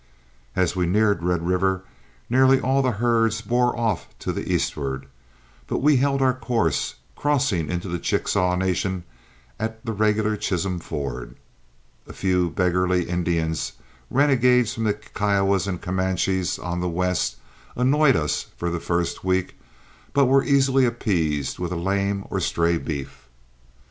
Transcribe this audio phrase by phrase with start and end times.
[0.55, 1.83] As we neared Red River,
[2.27, 5.05] nearly all the herds bore off to the eastward,
[5.67, 9.03] but we held our course, crossing into the Chickasaw Nation
[9.59, 11.35] at the regular Chisholm ford.
[12.07, 13.73] A few beggarly Indians,
[14.09, 17.35] renegades from the Kiowas and Comanches on the west,
[17.75, 19.55] annoyed us for the first week,
[20.13, 23.27] but were easily appeased with a lame or stray beef.